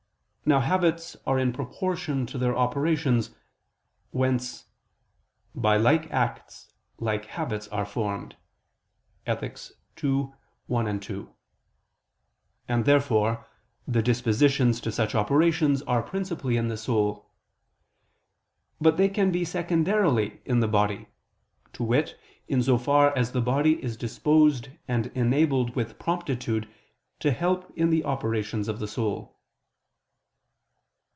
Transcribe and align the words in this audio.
Now 0.43 0.59
habits 0.59 1.15
are 1.25 1.39
in 1.39 1.53
proportion 1.53 2.25
to 2.25 2.37
their 2.37 2.57
operations: 2.57 3.29
whence 4.09 4.65
"by 5.53 5.77
like 5.77 6.11
acts 6.11 6.73
like 6.97 7.25
habits 7.25 7.67
are 7.69 7.85
formed" 7.85 8.35
(Ethic. 9.25 9.57
ii, 10.03 10.31
1, 10.65 10.99
2). 10.99 11.33
And 12.67 12.85
therefore 12.85 13.47
the 13.87 14.01
dispositions 14.01 14.81
to 14.81 14.91
such 14.91 15.15
operations 15.15 15.83
are 15.83 16.01
principally 16.03 16.57
in 16.57 16.67
the 16.67 16.75
soul. 16.75 17.29
But 18.81 18.97
they 18.97 19.07
can 19.09 19.31
be 19.31 19.45
secondarily 19.45 20.41
in 20.43 20.59
the 20.59 20.67
body: 20.67 21.07
to 21.73 21.83
wit, 21.83 22.19
in 22.47 22.61
so 22.63 22.77
far 22.79 23.15
as 23.15 23.31
the 23.31 23.41
body 23.41 23.81
is 23.81 23.95
disposed 23.95 24.69
and 24.85 25.07
enabled 25.15 25.75
with 25.77 25.99
promptitude 25.99 26.67
to 27.19 27.31
help 27.31 27.71
in 27.77 27.89
the 27.91 28.03
operations 28.03 28.67
of 28.67 28.79
the 28.79 28.87
soul. 28.89 29.37